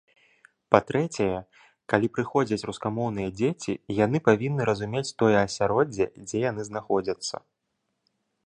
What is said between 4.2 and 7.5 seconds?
павінны разумець тое асяроддзе, дзе яны знаходзяцца.